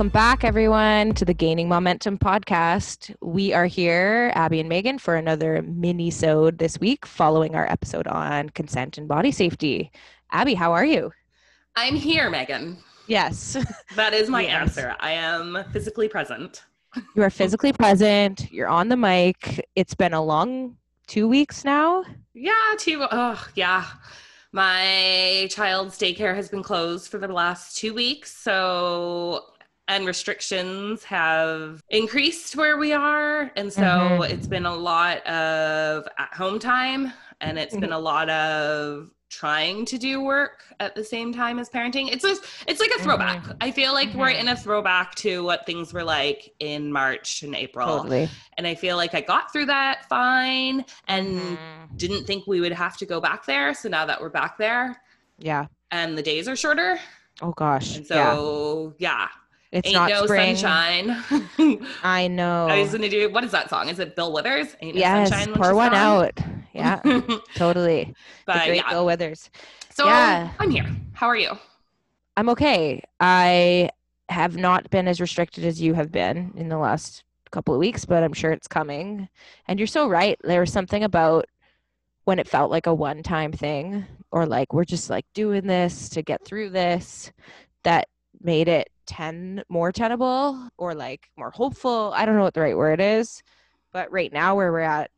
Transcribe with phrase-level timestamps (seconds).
[0.00, 3.14] Welcome back, everyone, to the Gaining Momentum podcast.
[3.20, 8.48] We are here, Abby and Megan, for another mini-sode this week, following our episode on
[8.48, 9.92] consent and body safety.
[10.32, 11.12] Abby, how are you?
[11.76, 12.78] I'm here, Megan.
[13.08, 13.58] Yes.
[13.94, 14.52] That is my Yes.
[14.78, 14.96] answer.
[15.00, 16.64] I am physically present.
[17.14, 18.50] You are physically present.
[18.50, 19.68] You're on the mic.
[19.76, 20.78] It's been a long
[21.08, 22.04] two weeks now.
[22.32, 23.04] Yeah, too.
[23.10, 23.84] Oh, yeah.
[24.52, 28.34] My child's daycare has been closed for the last two weeks.
[28.34, 29.49] So,
[29.90, 33.50] and restrictions have increased where we are.
[33.56, 34.30] And so Mhm.
[34.30, 39.84] it's been a lot of at home time and it's been a lot of trying
[39.86, 42.12] to do work at the same time as parenting.
[42.12, 43.42] It's just, it's like a throwback.
[43.42, 43.56] Mhm.
[43.60, 44.40] I feel like we're Mhm.
[44.40, 47.98] in a throwback to what things were like in March and April.
[47.98, 48.28] Totally.
[48.58, 51.96] And I feel like I got through that fine and Mhm.
[51.96, 53.74] didn't think we would have to go back there.
[53.74, 55.02] So now that we're back there
[55.38, 55.66] Yeah.
[55.90, 57.00] and the days are shorter.
[57.42, 57.96] Oh gosh.
[57.96, 58.32] And yeah.
[58.34, 59.28] so, yeah,
[59.72, 60.56] It's ain't not no spring.
[60.56, 61.86] sunshine.
[62.02, 62.66] I know.
[62.68, 63.88] I was to do, what is that song?
[63.88, 64.76] Is it Bill Withers?
[64.80, 65.28] Ain't no yes.
[65.28, 66.38] sunshine Pour one out.
[66.72, 67.00] Yeah.
[67.56, 68.04] totally.
[68.04, 68.14] the
[68.46, 69.50] but great yeah, Bill Withers.
[69.92, 70.52] so yeah.
[70.60, 70.86] I'm here.
[71.14, 71.58] How are you?
[72.36, 73.02] I'm okay.
[73.18, 73.90] I
[74.28, 78.04] have not been as restricted as you have been in the last couple of weeks,
[78.04, 79.28] but I'm sure it's coming.
[79.66, 80.38] And you're so right.
[80.44, 81.46] There was something about
[82.24, 86.08] when it felt like a one time thing, or like we're just like doing this
[86.10, 87.32] to get through this,
[87.82, 88.06] that
[88.40, 92.12] made it 10 more tenable or like more hopeful.
[92.14, 93.42] I don't know what the right word is.
[93.92, 95.10] But right now, where we're at,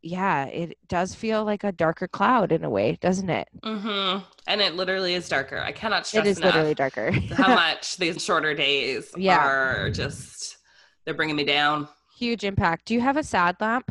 [0.00, 3.48] yeah, it does feel like a darker cloud in a way, doesn't it?
[3.64, 4.22] Mm-hmm.
[4.46, 5.58] And it literally is darker.
[5.58, 7.10] I cannot stress It is literally darker.
[7.36, 9.44] how much these shorter days Yeah.
[9.44, 10.58] are just,
[11.04, 11.88] they're bringing me down.
[12.16, 12.84] Huge impact.
[12.86, 13.90] Do you have a sad lamp?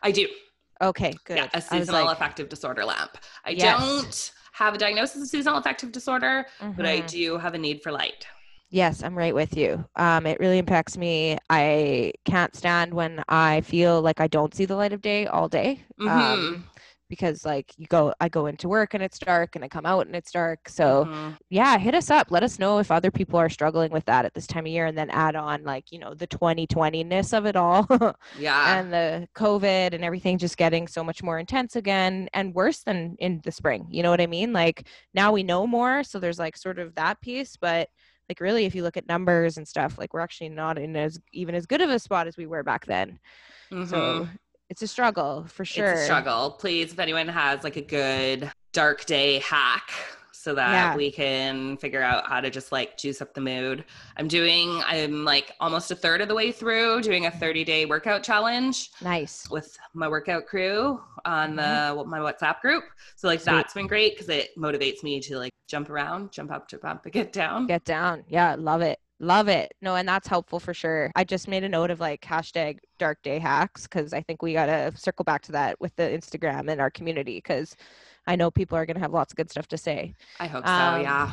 [0.00, 0.28] I do.
[0.80, 1.38] Okay, good.
[1.38, 3.18] Yeah, a seasonal like, affective disorder lamp.
[3.44, 3.80] I Yes.
[3.80, 7.10] don't have a diagnosis of seasonal affective disorder, but I mhm.
[7.10, 8.26] do have a need for light.
[8.76, 9.86] Yes, I'm right with you.
[9.96, 11.38] Um, it really impacts me.
[11.48, 15.48] I can't stand when I feel like I don't see the light of day all
[15.48, 15.82] day.
[15.98, 16.10] Mhm.
[16.10, 16.64] Um,
[17.08, 20.06] because like you go, I go into work and it's dark, and I come out
[20.06, 20.68] and it's dark.
[20.68, 21.38] So Mhm.
[21.48, 22.30] yeah, hit us up.
[22.30, 24.84] Let us know if other people are struggling with that at this time of year,
[24.86, 27.86] and then add on like you know the 2020 ness of it all.
[28.32, 32.82] yeah, and the COVID and everything just getting so much more intense again and worse
[32.82, 33.86] than in the spring.
[33.90, 34.52] You know what I mean?
[34.52, 37.88] Like now we know more, so there's like sort of that piece, but
[38.28, 41.18] like really if you look at numbers and stuff, like we're actually not in as
[41.32, 43.18] even as good of a spot as we were back then.
[43.70, 43.88] Mhm.
[43.88, 44.28] So
[44.68, 45.92] it's a struggle for sure.
[45.92, 46.52] it's a struggle.
[46.52, 49.90] Please, if anyone has like a good dark day hack,
[50.46, 50.96] so that Yeah.
[50.96, 53.84] we can figure out how to just like juice up the mood.
[54.16, 54.80] I'm doing.
[54.86, 58.90] I'm like almost a third of the way through doing a 30 day workout challenge.
[59.02, 59.50] Nice.
[59.50, 62.08] with my workout crew on the Mm-hmm.
[62.08, 62.84] my WhatsApp group.
[63.16, 63.54] So like Sweet.
[63.54, 67.02] that's been great because it motivates me to like jump around, jump up, jump up,
[67.04, 67.66] and get down.
[67.66, 68.22] Get down.
[68.28, 69.00] Yeah, love it.
[69.18, 69.74] Love it.
[69.82, 71.10] No, and that's helpful for sure.
[71.16, 74.52] I just made a note of like hashtag dark day hacks because I think we
[74.52, 77.74] got to circle back to that with the Instagram and our community because
[78.26, 80.14] I know people are going to have lots of good stuff to say.
[80.40, 80.72] I hope so.
[80.72, 81.30] Um, yeah.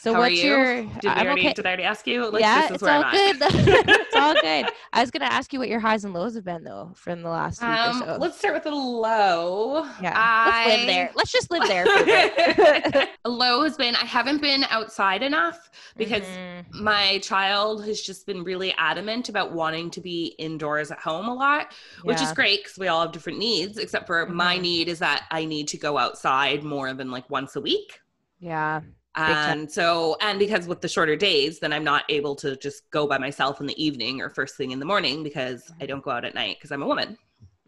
[0.00, 0.50] So How what's you?
[0.50, 0.84] your?
[1.00, 1.40] Did we already?
[1.40, 1.52] okay.
[1.54, 2.30] Did I already ask you?
[2.30, 3.36] Like, yeah, this is it's where all I'm good.
[3.88, 4.66] it's all good.
[4.92, 7.22] I was going to ask you what your highs and lows have been though from
[7.22, 8.16] the last week Um, or so.
[8.20, 9.84] let's start with a low.
[10.00, 11.10] yeah, let's live there.
[11.16, 13.08] Let's just live there.
[13.24, 16.64] A low has been I haven't been outside enough because Mhm.
[16.80, 21.34] my child has just been really adamant about wanting to be indoors at home a
[21.34, 21.72] lot,
[22.04, 23.76] which is great because we all have different needs.
[23.78, 24.62] Except for my Mhm.
[24.62, 28.00] need is that I need to go outside more than like once a week.
[28.40, 28.80] yeah.
[29.14, 33.04] And so, and because with the shorter days, then I'm not able to just go
[33.04, 36.12] by myself in the evening or first thing in the morning because I don't go
[36.12, 37.18] out at night because I'm a woman.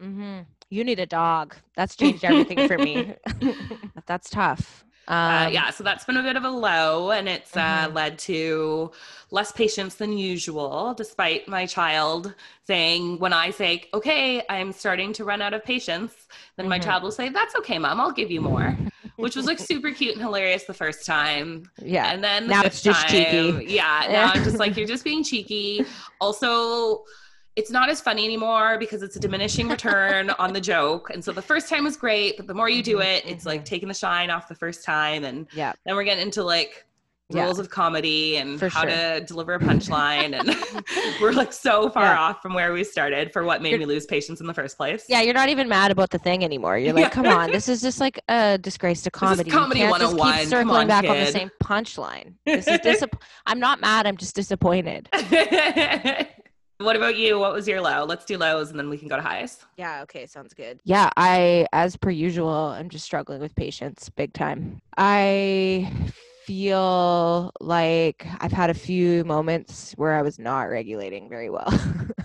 [0.01, 0.39] Mm-hmm.
[0.69, 1.57] You need a dog.
[1.75, 3.15] That's changed everything for me.
[4.07, 4.85] That's tough.
[5.27, 7.93] Um, uh, yeah, so that's been a bit of a low, and it's uh, Mhm.
[7.93, 8.91] led to
[9.29, 12.33] less patience than usual, despite my child
[12.65, 16.27] saying, when I say, okay, I'm starting to run out of patience,
[16.57, 16.79] then my Mhm.
[16.79, 18.79] child will say, that's okay, mom, I'll give you more,
[19.19, 21.69] which was like super cute and hilarious the first time.
[21.81, 22.11] Yeah.
[22.11, 23.65] And then the Now it's just time, cheeky.
[23.67, 25.87] Yeah, now I'm just like, you're just being cheeky.
[26.19, 27.03] Also,
[27.55, 31.09] it's not as funny anymore because it's a diminishing return on the joke.
[31.09, 33.45] And so the first time was great, but the more you do Mhm, it, it's
[33.45, 33.65] like mhm.
[33.65, 35.25] taking the shine off the first time.
[35.25, 35.73] And Yeah.
[35.85, 36.85] then we're getting into like
[37.29, 37.43] Yeah.
[37.45, 38.89] rules of comedy and For how sure.
[38.89, 40.37] to deliver a punchline.
[40.37, 40.47] and
[41.21, 42.19] we're like so far Yeah.
[42.21, 44.75] off from where we started for what made You're- me lose patience in the first
[44.77, 45.05] place.
[45.09, 46.77] Yeah, you're not even mad about the thing anymore.
[46.77, 47.09] You're like, Yeah.
[47.09, 49.49] come on, this is just like a disgrace to is comedy.
[49.49, 52.33] You comedy can't just keep circling on, back on the same punchline.
[52.45, 54.07] This is disapp- I'm not mad.
[54.07, 55.09] I'm just disappointed.
[56.83, 57.39] what about you?
[57.39, 58.05] What was your low?
[58.05, 59.65] Let's do lows and then we can go to highs.
[59.77, 60.79] Yeah, okay, sounds good.
[60.83, 64.81] Yeah, I, as per usual, I'm just struggling with patience big time.
[64.97, 65.91] I
[66.45, 71.71] feel like I've had a few moments where I was not regulating very well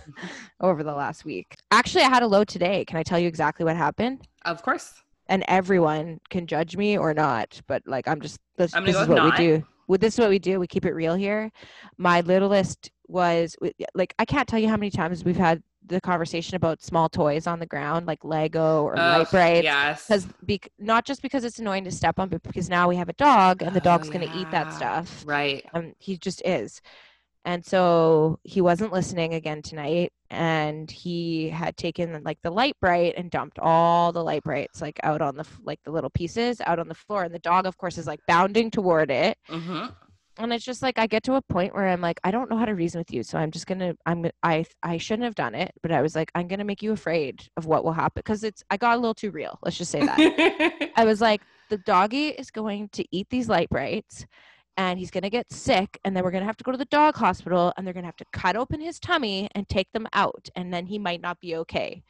[0.61, 1.57] over the last week.
[1.71, 2.85] Actually, I had a low today.
[2.85, 4.27] Can I tell you exactly what happened?
[4.45, 4.95] Of course.
[5.29, 9.09] And everyone can judge me or not, but like I'm just this, I'm this is
[9.09, 9.39] what not.
[9.39, 9.65] we do.
[9.89, 10.59] Well, this is what we do.
[10.59, 11.51] We keep it real here.
[11.97, 13.57] My littlest was
[13.95, 17.47] like I can't tell you how many times we've had the conversation about small toys
[17.47, 19.65] on the ground, like Lego or light Ugh, brights.
[19.65, 20.05] Yes.
[20.07, 23.09] Because bec- not just because it's annoying to step on, but because now we have
[23.09, 25.23] a dog and the Oh, dog's going to eat that stuff.
[25.25, 25.65] Right.
[25.75, 26.81] Um, he just is.
[27.45, 33.31] And so he wasn't listening again tonight, and he had taken like the Lite-Brite and
[33.31, 36.89] dumped all the Lite-Brites like out on the f- like the little pieces out on
[36.89, 39.85] the floor, and the dog, of course, is like bounding toward it, hmm
[40.39, 42.57] and it's just like I get to a point where I'm like, I don't know
[42.57, 45.55] how to reason with you, so I'm just gonna, I'm, I, I shouldn't have done
[45.55, 48.45] it, but I was like, I'm gonna make you afraid of what will happen because
[48.45, 49.59] it's, I got a little too real.
[49.63, 50.91] Let's just say that.
[50.97, 54.27] I was like, the doggy is going to eat these Lite-Brites
[54.77, 55.99] and he's going to get sick.
[56.05, 58.05] And then we're going to have to go to the dog hospital and they're going
[58.05, 60.49] to have to cut open his tummy and take them out.
[60.55, 62.03] And then he might not be okay.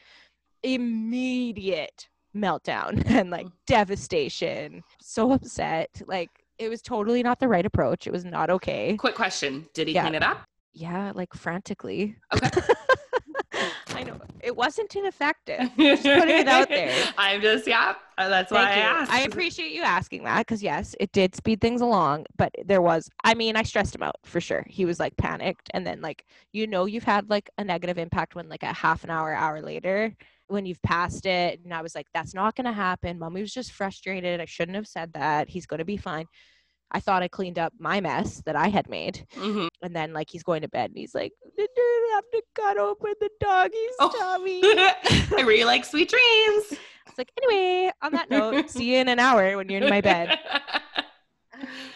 [0.62, 3.52] Immediate meltdown and like mm.
[3.67, 4.82] devastation.
[5.00, 6.02] So upset.
[6.06, 8.06] Like it was totally not the right approach.
[8.06, 8.97] It was not okay.
[8.97, 9.69] Quick question.
[9.75, 10.03] Did he Yeah.
[10.03, 10.44] clean it up?
[10.73, 12.17] Yeah, like frantically.
[12.35, 12.50] Okay.
[13.94, 14.19] I know.
[14.43, 15.70] It wasn't ineffective.
[15.79, 16.94] Just putting it out there.
[17.19, 17.94] I'm just, yeah.
[18.19, 18.97] That's why Thank I you.
[19.00, 19.12] asked.
[19.12, 23.08] I appreciate you asking that because yes, it did speed things along, but there was
[23.25, 24.64] I mean, I stressed him out for sure.
[24.69, 28.35] He was like panicked and then like you know you've had like a negative impact
[28.35, 30.14] when like a half an hour, hour later
[30.48, 33.19] when you've passed it and I was like, that's not gonna happen.
[33.19, 34.40] Mommy was just frustrated.
[34.40, 35.48] I shouldn't have said that.
[35.48, 36.26] He's gonna be fine.
[36.93, 39.26] I thought I cleaned up my mess that I had made.
[39.34, 39.69] Mhm.
[39.82, 42.78] And then like he's going to bed and he's like, I didn't have to cut
[42.78, 44.10] open the doggy's Oh.
[44.16, 44.60] tummy.
[45.37, 46.81] I really like sweet dreams.
[47.08, 50.00] It's like, anyway, on that note, see you in an hour when you're in my
[50.00, 50.38] bed.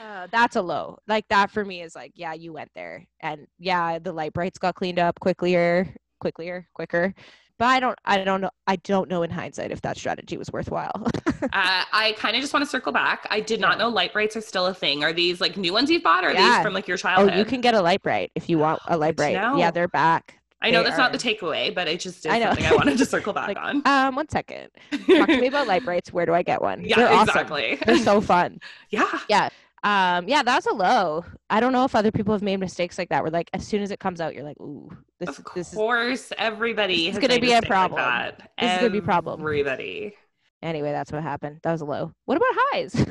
[0.02, 0.97] Uh, that's a low.
[1.06, 4.75] Like that for me is like, yeah, you went there, and yeah, the Lite-Brites got
[4.75, 5.94] cleaned up quicklier,
[6.25, 7.14] quicklier, quicker.
[7.61, 10.51] But I don't, I don't know, I don't know in hindsight if that strategy was
[10.53, 11.07] worthwhile.
[11.43, 13.27] Uh, I kind of just want to circle back.
[13.31, 15.03] I did not know Lite-Brites are still a thing.
[15.03, 16.57] Are these like new ones you've bought or are Yeah.
[16.57, 17.33] these from like your childhood?
[17.35, 19.33] oh, you can get a Lite-Brite if you want a Lite-Brite.
[19.33, 20.39] Yeah, they're back.
[20.61, 22.99] I know they that's not the takeaway, but it just is I something I wanted
[22.99, 23.83] to circle back Like, on.
[23.87, 24.69] Um, one second.
[24.91, 26.12] Talk to me about light brights.
[26.12, 26.85] Where do I get one?
[26.85, 27.49] yeah, They're awesome.
[27.87, 28.61] They're so fun.
[28.91, 29.09] Yeah.
[29.29, 29.49] Yeah.
[29.82, 31.25] Um, yeah, that's a low.
[31.49, 33.23] I don't know if other people have made mistakes like that.
[33.23, 35.75] Where like as soon as it comes out, you're like, ooh, this Of this is
[35.75, 37.97] course, everybody this is gonna be a like problem.
[37.97, 38.50] that.
[38.59, 39.41] This is gonna be a problem.
[39.41, 40.15] Everybody.
[40.62, 40.93] Anyway.
[40.93, 41.61] That's what happened.
[41.62, 42.12] That was a low.
[42.27, 42.95] What about highs?
[42.95, 43.05] you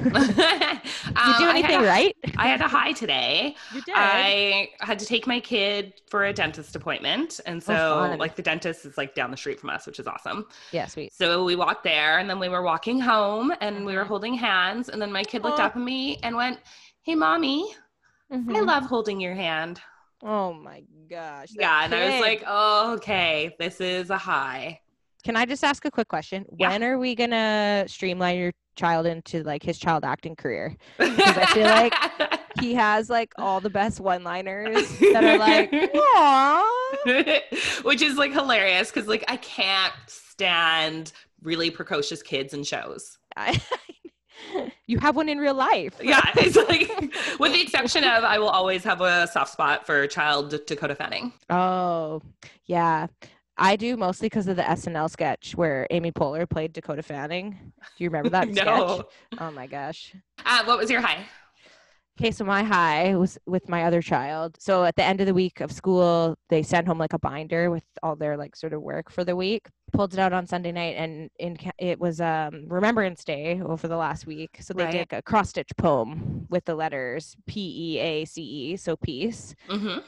[1.32, 2.16] you do anything right?
[2.38, 3.56] I had a high today.
[3.74, 3.96] You did.
[3.98, 7.40] I had to take my kid for a dentist appointment.
[7.46, 8.18] And so, fun.
[8.18, 10.46] like, the dentist is like down the street from us, which is awesome.
[10.72, 11.14] yeah, sweet.
[11.14, 14.08] So we walked there and then we were walking home and we were Mhm.
[14.08, 14.90] holding hands.
[14.90, 15.66] And then my kid looked Aw.
[15.66, 16.60] up at me and went,
[17.04, 17.76] Hey, mommy,
[18.32, 18.66] I Mhm.
[18.68, 19.82] love holding your hand.
[20.22, 21.48] Oh my gosh.
[21.52, 21.84] Yeah.
[21.86, 23.56] And I was like, Oh, okay.
[23.60, 24.82] This is a high.
[25.24, 26.46] Can I just ask a quick question?
[26.58, 26.70] Yeah.
[26.70, 30.76] When are we gonna streamline your child into like his child acting career?
[30.98, 31.94] Because I feel like
[32.62, 35.72] He has like all the best one-liners that are like,
[37.06, 37.84] Aww.
[37.84, 41.12] which is like hilarious because like I can't stand
[41.42, 43.18] really precocious kids in shows.
[44.88, 45.94] You have one in real life.
[46.02, 46.90] Yeah, it's like
[47.40, 51.34] with the exception of I will always have a soft spot for child Dakota Fanning.
[51.50, 52.22] Oh,
[52.66, 53.08] yeah.
[53.60, 57.52] I do mostly because of the SNL sketch where Amy Poehler played Dakota Fanning.
[57.98, 58.96] Do you remember that no.
[58.96, 59.06] sketch?
[59.42, 60.16] Oh my gosh.
[60.46, 61.26] Uh, what was your high?
[62.20, 64.58] Okay, so my high was with my other child.
[64.60, 67.72] So at the end of the week of school, they sent home like a binder
[67.72, 69.68] with all their like sort of work for the week.
[69.94, 73.96] Pulled it out on Sunday night, and in it was um, Remembrance Day over the
[73.96, 74.58] last week.
[74.60, 74.92] So they Right.
[75.10, 79.56] did a cross stitch poem with the letters P E A C E, so peace.
[79.70, 80.00] Mm-hmm.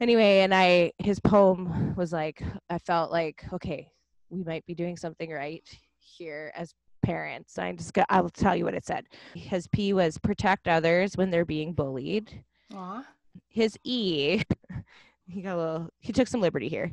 [0.00, 3.88] Anyway and i his poem was like i felt like okay
[4.30, 8.64] we might be doing something right here as parents i'm just gonna i'll tell you
[8.64, 12.42] what it said his p was protect others when they're being bullied
[12.74, 13.04] Aw.
[13.48, 14.42] his e
[15.28, 16.92] he got a little he took some liberty here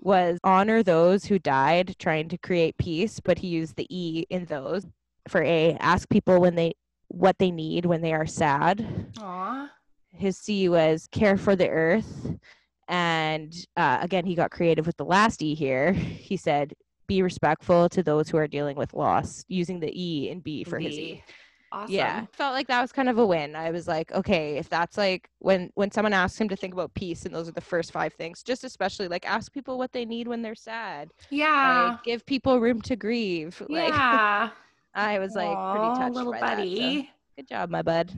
[0.00, 4.44] was honor those who died trying to create peace but he used the e in
[4.46, 4.84] those
[5.28, 6.74] for a ask people when they
[7.08, 8.84] what they need when they are sad.
[9.20, 9.70] Aw.
[10.16, 12.36] His C was care for the earth.
[12.88, 15.92] And uh, again, he got creative with the last E here.
[16.24, 16.74] He said,
[17.06, 20.78] be respectful to those who are dealing with loss, using the E and B for
[20.78, 21.22] his E.
[21.70, 21.92] Awesome.
[21.92, 23.56] Yeah, felt like that was kind of a win.
[23.56, 26.94] I was like, okay, if that's like when when someone asks him to think about
[26.94, 30.04] peace, and those are the first five things, just especially like ask people what they
[30.04, 31.10] need when they're sad.
[31.30, 31.88] Yeah.
[31.90, 33.60] Like, give people room to grieve.
[33.68, 34.50] Like yeah.
[34.94, 37.10] I was like Aw, pretty touched little by that, so buddy.
[37.36, 38.12] good job, my bud.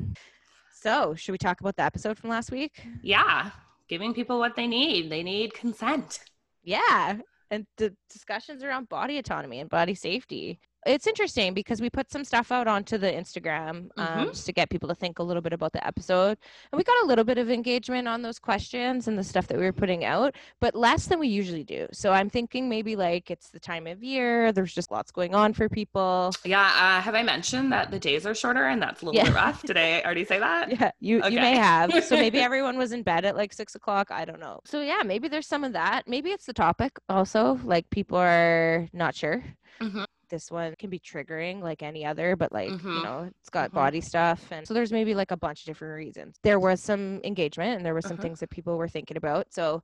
[0.78, 2.83] So, should we talk about the episode from last week?
[3.02, 3.50] Yeah.
[3.88, 5.11] Giving people what they need.
[5.11, 6.21] They need consent.
[6.64, 7.16] Yeah.
[7.50, 10.61] And the discussions around body autonomy and body safety.
[10.87, 14.28] It's interesting because we put some stuff out onto the Instagram um, Mhm.
[14.28, 16.38] just to get people to think a little bit about the episode.
[16.73, 19.59] And we got a little bit of engagement on those questions and the stuff that
[19.59, 21.88] we were putting out, but less than we usually do.
[21.93, 25.52] So I'm thinking maybe like it's the time of year, there's just lots going on
[25.52, 26.31] for people.
[26.45, 26.62] Yeah.
[26.64, 29.25] Uh, have I mentioned that the days are shorter and that's a little Yeah.
[29.26, 29.62] bit rough?
[29.64, 30.71] Did I already say that?
[30.81, 32.05] Yeah, you you may have.
[32.05, 34.11] So maybe everyone was in bed at like six o'clock.
[34.11, 34.61] I don't know.
[34.64, 36.07] So yeah, maybe there's some of that.
[36.07, 37.59] Maybe it's the topic also.
[37.64, 39.43] Like people are not sure.
[39.81, 40.05] Mhm.
[40.28, 43.02] This one can be triggering like any other, but like you Mhm.
[43.02, 43.75] know, it's got Mhm.
[43.75, 46.37] body stuff, and so there's maybe like a bunch of different reasons.
[46.42, 48.23] There was some engagement, and there was some Uh-huh.
[48.23, 49.52] things that people were thinking about.
[49.52, 49.83] So.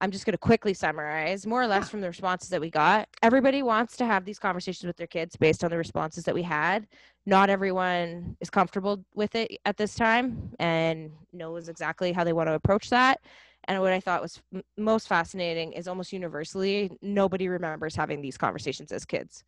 [0.00, 3.08] I'm just going to quickly summarize more or less from the responses that we got.
[3.22, 6.42] Everybody wants to have these conversations with their kids based on the responses that we
[6.42, 6.88] had
[7.26, 12.48] not everyone is comfortable with it at this time and knows exactly how they want
[12.48, 13.20] to approach that.
[13.66, 18.36] And what I thought was m- most fascinating is almost universally, nobody remembers having these
[18.36, 19.42] conversations as kids.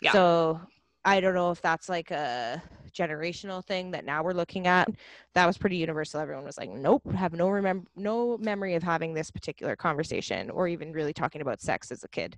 [0.00, 0.12] Yeah.
[0.12, 0.60] So
[1.04, 2.62] I don't know if that's like a
[2.92, 4.88] generational thing that now we're looking at.
[5.34, 6.20] That was pretty universal.
[6.20, 10.68] Everyone was like, "Nope, have no remem- no memory of having this particular conversation, or
[10.68, 12.36] even really talking about sex as a kid."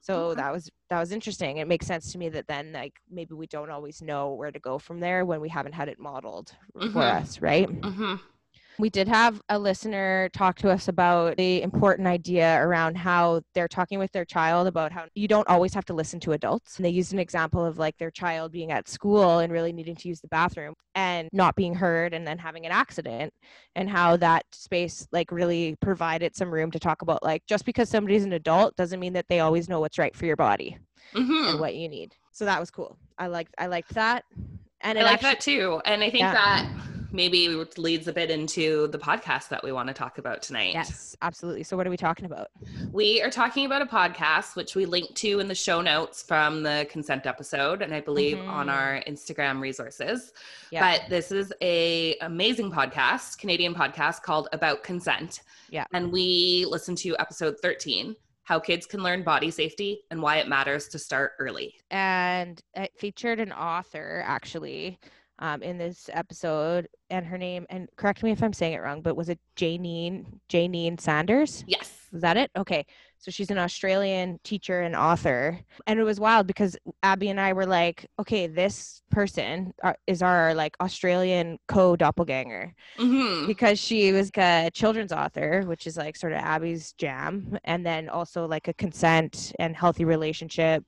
[0.00, 0.40] So Okay.
[0.40, 1.58] that was that was interesting.
[1.58, 4.58] It makes sense to me that then like maybe we don't always know where to
[4.58, 6.52] go from there when we haven't had it modeled
[6.92, 7.22] for Mhm.
[7.22, 7.68] us, right?
[7.68, 8.14] hmm
[8.80, 13.68] We did have a listener talk to us about the important idea around how they're
[13.68, 16.76] talking with their child about how you don't always have to listen to adults.
[16.76, 19.96] And they used an example of like their child being at school and really needing
[19.96, 23.34] to use the bathroom and not being heard and then having an accident
[23.76, 27.90] and how that space like really provided some room to talk about like just because
[27.90, 30.78] somebody's an adult doesn't mean that they always know what's right for your body
[31.14, 32.14] hmm and what you need.
[32.32, 32.96] So that was cool.
[33.18, 34.24] I liked I liked that.
[34.80, 35.82] And I like actually, that too.
[35.84, 36.32] And I think Yeah.
[36.32, 36.66] that
[37.12, 40.72] maybe leads a bit into the podcast that we want to talk about tonight.
[40.74, 41.62] Yes, absolutely.
[41.64, 42.48] So what are we talking about?
[42.92, 46.62] We are talking about a podcast which we link to in the show notes from
[46.62, 48.72] the consent episode and I believe on Mhm.
[48.72, 50.32] our Instagram resources.
[50.70, 50.80] Yeah.
[50.98, 55.40] But this is a amazing podcast, Canadian podcast called About Consent.
[55.70, 55.84] Yeah.
[55.92, 60.48] And we listened to episode 13, How Kids Can Learn Body Safety and Why It
[60.48, 61.74] Matters to Start Early.
[61.90, 64.98] and it featured an author actually
[65.40, 69.02] um, in this episode and her name and correct me if i'm saying it wrong
[69.02, 71.64] but was it jayneen jayneen sanders?
[71.66, 71.90] Yes.
[72.12, 72.50] is that it?
[72.56, 72.84] Okay.
[73.18, 75.60] So she's an australian teacher and author.
[75.86, 79.72] And it was wild because abby and i were like okay this person
[80.06, 82.74] is our like australian co-doppelganger.
[82.96, 87.84] Hmm because she was a children's author, which is like sort of Abby's jam, and
[87.84, 90.84] then also like a consent and healthy relationship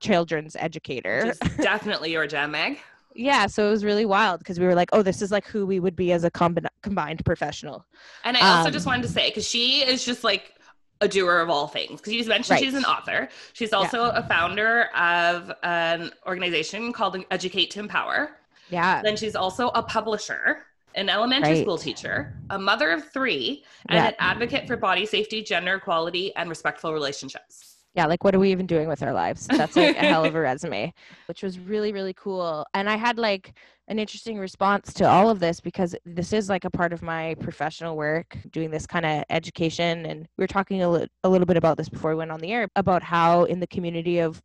[0.00, 1.34] children's educator.
[1.60, 2.78] Definitely your jam, Meg.
[3.14, 5.66] Yeah, so it was really wild because we were like, oh, this is like who
[5.66, 7.84] we would be as a combi- combined professional.
[8.24, 10.54] And I also Um, just wanted to say, because she is just like
[11.00, 12.00] a doer of all things.
[12.00, 13.28] Because you just mentioned she's an author.
[13.54, 18.36] She's also a founder of an organization called Educate to Empower.
[18.68, 21.62] Yeah, Then she's also a publisher, an elementary Right.
[21.62, 24.08] school teacher, a mother of three, and Yeah.
[24.08, 27.78] an advocate for body safety, gender equality, and respectful relationships.
[27.94, 28.06] Yeah.
[28.06, 29.46] Like, what are we even doing with our lives?
[29.46, 30.92] That's like a hell of a resume,
[31.26, 32.64] which was really, really cool.
[32.74, 33.54] And I had like
[33.88, 37.34] an interesting response to all of this because this is like a part of my
[37.40, 41.46] professional work doing this kind of education and we were talking a, li- a little
[41.46, 44.40] bit about this before we went on the air about how in the community of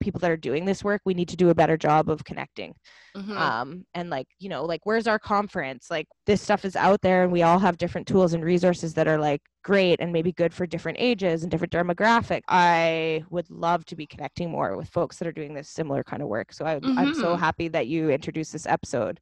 [0.00, 2.74] people that are doing this work we need to do a better job of connecting.
[3.16, 3.36] Mhm.
[3.36, 5.88] um and like you know like where's our conference?
[5.90, 9.08] Like this stuff is out there and we all have different tools and resources that
[9.08, 12.42] are like great and maybe good for different ages and different demographic.
[12.48, 16.22] I would love to be connecting more with folks that are doing this similar kind
[16.22, 16.52] of work.
[16.52, 17.38] So I, i'm so Mhm.
[17.38, 19.20] happy that you introduced this episode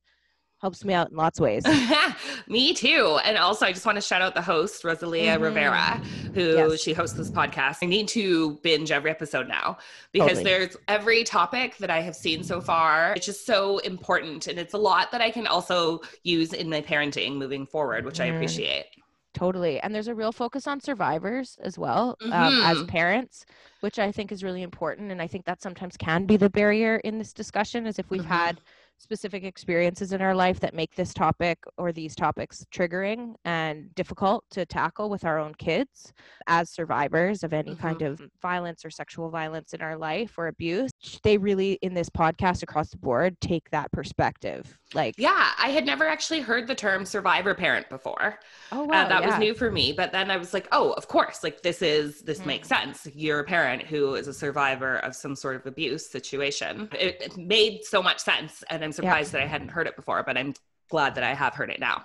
[0.62, 1.64] helps me out in lots of ways
[2.46, 3.18] Me too.
[3.24, 5.42] And also, I just want to shout out the host, Rosalia Mhm.
[5.42, 6.00] Rivera,
[6.34, 6.80] who Yes.
[6.80, 7.78] she hosts this podcast.
[7.82, 9.78] I need to binge every episode now
[10.12, 10.44] because Totally.
[10.44, 13.12] there's every topic that I have seen so far.
[13.16, 14.46] It's just so important.
[14.46, 18.20] And it's a lot that I can also use in my parenting moving forward, which
[18.20, 18.34] I Mhm.
[18.36, 18.86] appreciate.
[19.34, 22.88] totally and there's a real focus on survivors as well um, as Mhm.
[22.88, 23.46] parents
[23.80, 25.10] which I think is really important.
[25.10, 28.20] And I think that sometimes can be the barrier in this discussion, is if we've
[28.22, 28.26] Mhm.
[28.26, 28.60] had
[29.02, 34.44] specific experiences in our life that make this topic or these topics triggering and difficult
[34.50, 36.12] to tackle with our own kids
[36.46, 40.90] as survivors of any kind of violence or sexual violence in our life or abuse.
[41.24, 44.78] They really, in this podcast across the board, take that perspective.
[44.94, 48.38] Like, Yeah, I had never actually heard the term survivor parent before.
[48.70, 49.92] oh, Uh, wow, that was new for me.
[49.92, 51.42] But then I was like, oh, of course.
[51.42, 52.46] Like this is this Mm.
[52.46, 53.08] makes sense.
[53.14, 56.88] You're a parent who is a survivor of some sort of abuse situation.
[56.92, 60.22] It, it made so much sense, and I'm surprised that I hadn't heard it before.
[60.22, 60.54] But I'm
[60.90, 62.04] glad that I have heard it now.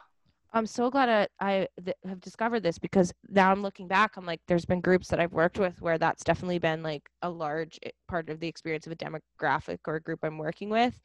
[0.53, 4.15] I'm so glad I, I th- have discovered this because now I'm looking back.
[4.15, 7.29] I'm like, there's been groups that I've worked with where that's definitely been like a
[7.29, 7.77] large
[8.07, 10.99] part of the experience of a demographic or a group I'm working with.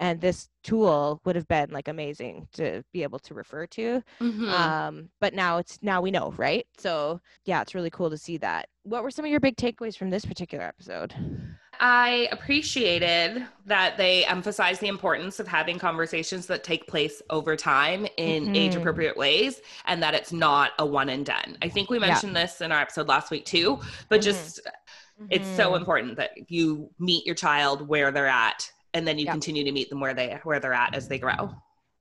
[0.00, 4.02] And this tool would have been like amazing to be able to refer to.
[4.20, 4.50] Mhm.
[4.50, 6.66] Um, but now it's now we know, right?
[6.76, 8.68] So yeah, it's really cool to see that.
[8.82, 11.14] What were some of your big takeaways from this particular episode?
[11.80, 18.06] I appreciated that they emphasize the importance of having conversations that take place over time
[18.16, 18.56] in Mhm.
[18.56, 21.56] age appropriate ways and that it's not a one and done.
[21.62, 22.06] I think we Yeah.
[22.08, 24.24] mentioned this in our episode last week too, but Mhm.
[24.24, 24.60] just
[25.30, 25.76] it's so Mhm.
[25.78, 29.32] important that you meet your child where they're at and then you Yeah.
[29.32, 31.50] continue to meet them where they where they're at as they grow.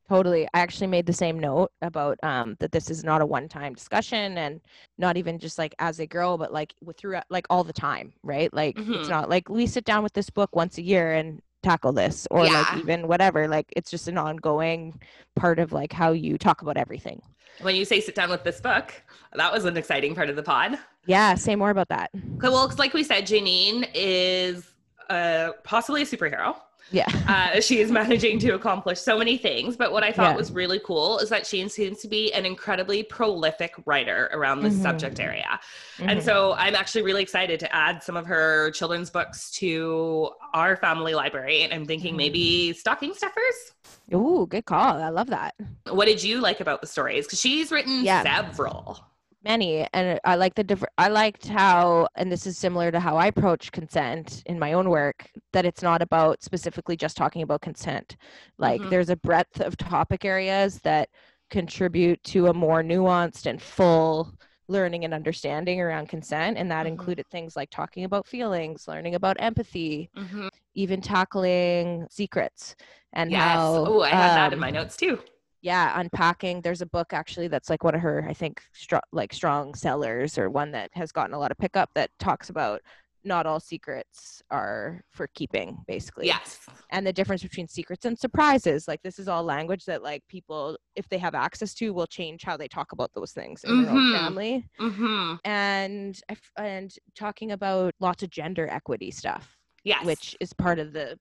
[0.10, 0.46] Totally.
[0.54, 4.38] I actually made the same note about um, that this is not a one-time discussion
[4.38, 4.62] and
[4.98, 8.14] not even just like as they grow, but like with throughout like all the time,
[8.24, 8.54] right?
[8.54, 9.10] Like it's Mhm.
[9.10, 12.46] not like we sit down with this book once a year and tackle this or
[12.46, 12.54] Yeah.
[12.62, 13.48] like even whatever.
[13.50, 14.98] Like it's just an ongoing
[15.36, 17.22] part of like how you talk about everything.
[17.60, 18.94] When you say sit down with this book,
[19.34, 20.78] that was an exciting part of the pod.
[21.06, 22.12] Yeah, say more about that.
[22.14, 24.72] Well, it's like we said, Jayneen is
[25.10, 26.56] uh, possibly a superhero.
[26.92, 27.06] Yeah.
[27.28, 29.76] uh, she is managing to accomplish so many things.
[29.76, 30.38] But what I thought Yeah.
[30.38, 34.76] was really cool is that she seems to be an incredibly prolific writer around this
[34.76, 34.82] Mhm.
[34.84, 35.60] subject area.
[36.00, 36.24] And Mhm.
[36.24, 41.14] so I'm actually really excited to add some of her children's books to our family
[41.14, 41.64] library.
[41.64, 42.18] And I'm thinking Mhm.
[42.18, 43.74] maybe stocking stuffers.
[44.14, 45.02] Ooh, good call.
[45.02, 45.56] I love that.
[45.90, 47.26] What did you like about the stories?
[47.26, 48.24] Because she's written Yeah.
[48.24, 49.00] several.
[49.44, 53.16] Many and i like the different i liked how and this is similar to how
[53.16, 57.62] i approach consent in my own work that it's not about specifically just talking about
[57.62, 58.18] consent
[58.58, 58.90] like Mhm.
[58.90, 61.10] there's a breadth of topic areas that
[61.50, 64.34] contribute to a more nuanced and full
[64.68, 66.90] learning and understanding around consent and that Mhm.
[66.90, 70.50] included things like talking about feelings learning about empathy Mhm.
[70.74, 72.76] even tackling secrets
[73.14, 73.42] and Yes.
[73.42, 75.20] how Oh, I had that in um, my notes too.
[75.62, 79.34] Yeah unpacking there's a book actually that's like one of her i think str- like
[79.34, 82.82] strong sellers or one that has gotten a lot of pickup that talks about
[83.24, 86.60] not all secrets are for keeping basically Yes.
[86.92, 90.78] and the difference between secrets and surprises like this is all language that like people
[90.96, 93.90] if they have access to will change how they talk about those things in their
[93.92, 94.14] own Mhm.
[94.14, 96.20] family hmm and
[96.58, 100.06] and talking about lots of gender equity stuff Yes.
[100.06, 101.18] which is part of the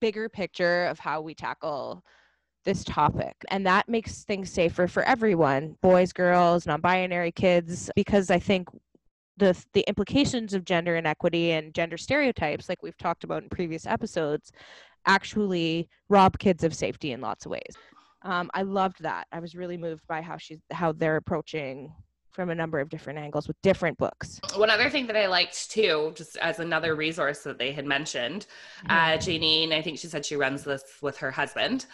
[0.00, 2.02] bigger picture of how we tackle
[2.64, 3.34] this topic.
[3.50, 8.68] And that makes things safer for everyone boys, girls, non binary kids, because I think
[9.36, 13.84] the the implications of gender inequity and gender stereotypes like we've talked about in previous
[13.84, 14.52] episodes
[15.06, 17.74] actually rob kids of safety in lots of ways
[18.22, 21.92] um, i loved that i was really moved by how she's how they're approaching
[22.30, 25.70] from a number of different angles with different books One other thing that I liked
[25.70, 28.46] too, just as another resource that they had mentioned,
[28.86, 28.90] Mm-hmm.
[28.90, 31.86] uh, Jayneen, I think she said she runs this with her husband,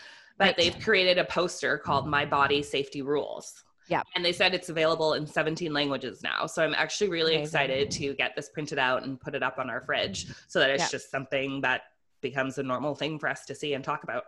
[0.46, 0.57] Right.
[0.57, 3.64] they've created a poster called My Body Safety Rules.
[3.88, 4.03] Yeah.
[4.14, 6.46] And they said it's available in 17 languages now.
[6.46, 7.44] So I'm actually really Amazing.
[7.44, 10.70] excited to get this printed out and put it up on our fridge so that
[10.70, 10.88] it's Yeah.
[10.90, 11.83] just something that
[12.20, 14.24] becomes a normal thing for us to see and talk about.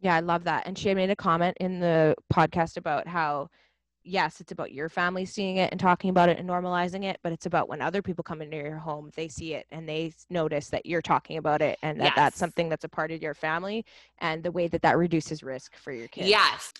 [0.00, 0.66] Yeah, I love that.
[0.66, 3.50] And she had made a comment in the podcast about how,
[4.04, 7.32] yes, it's about your family seeing it and talking about it and normalizing it, but
[7.32, 10.68] it's about when other people come into your home, they see it and they notice
[10.68, 13.84] that you're talking about it and that that's something that's a part of your family
[14.18, 16.28] and the way that that reduces risk for your kids.
[16.28, 16.72] Yes.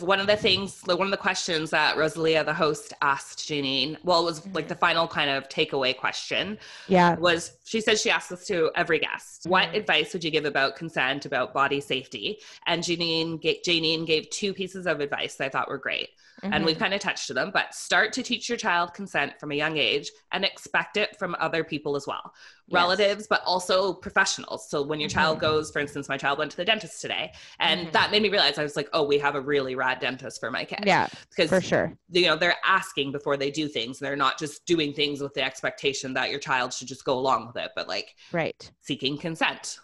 [0.00, 3.96] One of the things, like, one of the questions that Rosalia, the host, asked Jayneen,
[4.04, 4.68] well, it was like Mhm.
[4.68, 7.16] the final kind of takeaway question Yeah.
[7.16, 9.46] was she said she asked this to every guest.
[9.46, 9.76] What Mhm.
[9.76, 12.42] advice would you give about consent, about body safety?
[12.66, 16.10] And Jayneen, Jayneen gave two pieces of advice that I thought were great.
[16.42, 16.66] And Mhm.
[16.66, 19.54] we've kind of touched on them, but start to teach your child consent from a
[19.54, 22.34] young age and expect it from other people as well
[22.68, 22.74] Yes.
[22.74, 24.68] relatives, but also professionals.
[24.68, 25.42] So when your child Mhm.
[25.42, 27.92] goes, for instance, my child went to the dentist today, and Mhm.
[27.92, 30.50] that made me realize I was like, oh, we have a really rad dentist for
[30.50, 30.80] my kid.
[30.84, 31.96] Yeah, because for sure.
[32.10, 33.98] you know they're asking before they do things.
[33.98, 37.46] They're not just doing things with the expectation that your child should just go along
[37.46, 38.70] with it, but like Right.
[38.80, 39.78] seeking consent.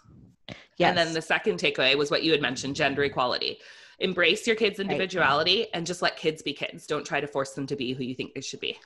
[0.77, 0.89] Yes.
[0.89, 3.59] And then the second takeaway was what you had mentioned gender equality.
[4.03, 6.85] Embrace your kids' individuality and just let kids be kids.
[6.85, 8.77] Don't try to force them to be who you think they should be.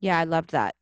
[0.00, 0.74] Yeah, I loved that.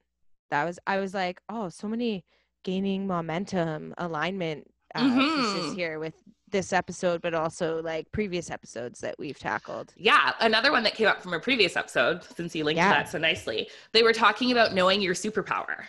[0.51, 2.25] that was I was like, oh, so many
[2.65, 5.75] gaining momentum, alignment uh, pieces Mhm.
[5.75, 6.15] here with
[6.51, 9.93] this episode, but also like previous episodes that we've tackled.
[9.97, 12.91] Yeah, another one that came up from a previous episode, since you linked Yeah.
[12.91, 15.87] that so nicely, they were talking about knowing your superpower.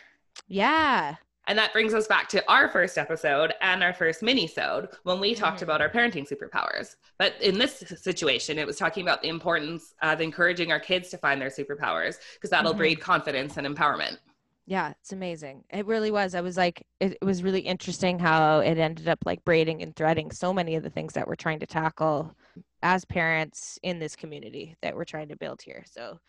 [0.47, 1.15] Yeah.
[1.47, 5.33] And that brings us back to our first episode and our first mini-sode when we
[5.33, 6.95] talked about our parenting superpowers.
[7.17, 11.17] But in this situation, it was talking about the importance of encouraging our kids to
[11.17, 12.77] find their superpowers because that'll Mhm.
[12.77, 14.17] breed confidence and empowerment.
[14.65, 15.63] Yeah, it's amazing.
[15.69, 16.35] It really was.
[16.35, 19.95] I was like, it, it was really interesting how it ended up like braiding and
[19.95, 22.35] threading so many of the things that we're trying to tackle
[22.83, 25.85] as parents in this community that we're trying to build here.
[25.89, 26.19] So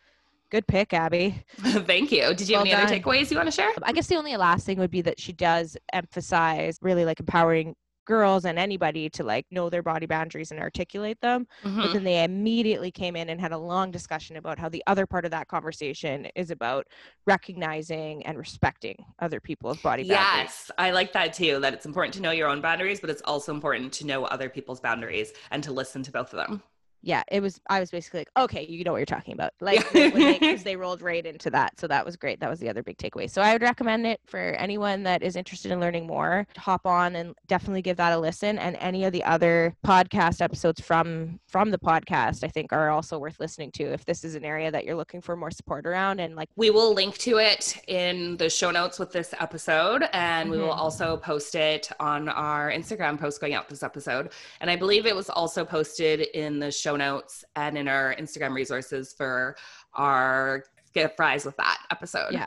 [0.50, 1.42] good pick, Abby.
[1.60, 2.34] Thank you.
[2.34, 3.70] Did you have Well any other takeaways you want to share?
[3.82, 7.74] I guess the only last thing would be that she does emphasize really like empowering
[8.06, 11.46] girls and anybody to like know their body boundaries and articulate them.
[11.62, 11.92] But Mhm.
[11.92, 15.26] then they immediately came in and had a long discussion about how the other part
[15.26, 16.86] of that conversation is about
[17.26, 20.44] recognizing and respecting other people's body boundaries.
[20.48, 21.60] Yes, I like that too.
[21.60, 24.48] That it's important to know your own boundaries, but it's also important to know other
[24.48, 26.62] people's boundaries and to listen to both of them.
[27.02, 27.60] Yeah, it was.
[27.68, 31.02] I was basically like, okay, you know what you're talking about, like because they, rolled
[31.02, 31.78] right into that.
[31.78, 32.38] So that was great.
[32.40, 33.28] That was the other big takeaway.
[33.28, 36.46] So I would recommend it for anyone that is interested in learning more.
[36.56, 38.58] Hop on and definitely give that a listen.
[38.58, 43.18] And any of the other podcast episodes from from the podcast, I think, are also
[43.18, 46.20] worth listening to if this is an area that you're looking for more support around.
[46.20, 50.50] And like, We will link to it in the show notes with this episode, and
[50.50, 50.78] we will Mhm.
[50.78, 54.30] also post it on our Instagram post going out this episode.
[54.60, 58.52] And I believe it was also posted in the show notes and in our Instagram
[58.54, 59.56] resources for
[59.94, 62.32] our get fries with that episode.
[62.32, 62.46] Yeah.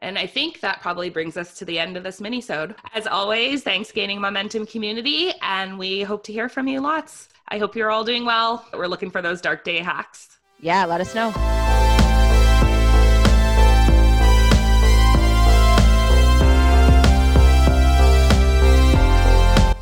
[0.00, 2.74] And I think that probably brings us to the end of this mini-sode.
[2.92, 7.30] As always, thanks Gaining Momentum community, and we hope to hear from you lots.
[7.48, 8.66] I hope you're all doing well.
[8.74, 10.38] We're looking for those dark day hacks.
[10.60, 11.32] yeah, let us know.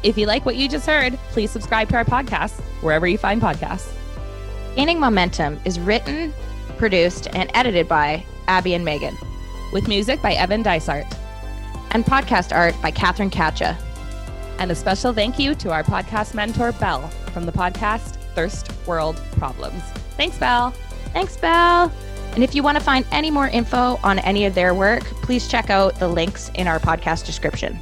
[0.02, 3.40] If you like what you just heard, please subscribe to our podcast wherever you find
[3.40, 3.92] podcasts.
[4.76, 6.32] Gaining Momentum is written,
[6.78, 9.16] produced, and edited by Abby and Megan,
[9.72, 11.06] With music by Evan Dysart.
[11.94, 13.76] and podcast art by Catherine Katcha.
[14.58, 19.20] And a special thank you to our podcast mentor, Belle, from the podcast Thirst World
[19.32, 19.82] Problems.
[20.16, 20.70] Thanks, Belle.
[21.12, 21.92] Thanks, Belle.
[22.34, 25.48] And if you want to find any more info on any of their work, please
[25.48, 27.78] check out the links in our podcast description.